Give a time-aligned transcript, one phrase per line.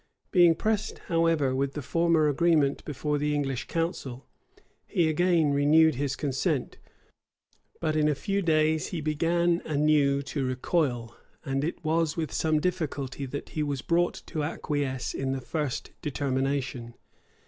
[0.31, 4.25] Being pressed, however, with the former agreement before the English council,
[4.87, 6.79] he again renewed his consent;
[7.79, 12.59] but in a few days he began anew to recoil; and it was with some
[12.59, 16.95] difficulty that he was brought to acquiesce in the first determination.